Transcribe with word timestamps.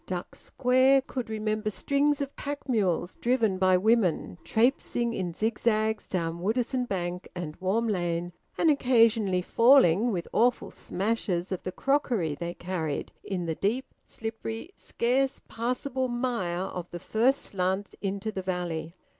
Duck 0.07 0.33
Square 0.33 1.01
could 1.03 1.29
remember 1.29 1.69
strings 1.69 2.21
of 2.21 2.35
pack 2.35 2.67
mules 2.67 3.17
driven 3.17 3.59
by 3.59 3.77
women, 3.77 4.39
`trapesing' 4.43 5.13
in 5.15 5.31
zigzags 5.35 6.07
down 6.07 6.39
Woodisun 6.39 6.87
Bank 6.87 7.27
and 7.35 7.55
Warm 7.57 7.87
Lane, 7.87 8.33
and 8.57 8.71
occasionally 8.71 9.43
falling, 9.43 10.11
with 10.11 10.27
awful 10.33 10.71
smashes 10.71 11.51
of 11.51 11.61
the 11.61 11.71
crockery 11.71 12.33
they 12.33 12.55
carried, 12.55 13.11
in 13.23 13.45
the 13.45 13.53
deep, 13.53 13.93
slippery, 14.03 14.71
scarce 14.75 15.39
passable 15.47 16.07
mire 16.07 16.63
of 16.63 16.89
the 16.89 16.97
first 16.97 17.43
slants 17.43 17.93
into 18.01 18.31
the 18.31 18.41
valley. 18.41 18.95